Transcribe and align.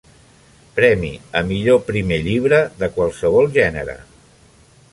Premi 0.77 1.11
a 1.41 1.43
millor 1.51 1.77
primer 1.89 2.19
llibre 2.29 2.61
de 2.79 2.89
qualsevol 2.97 3.51
gènere. 3.59 3.97